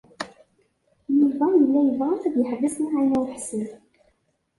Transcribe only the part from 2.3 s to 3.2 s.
yeḥbes Naɛima